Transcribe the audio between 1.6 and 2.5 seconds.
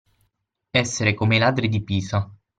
di Pisa.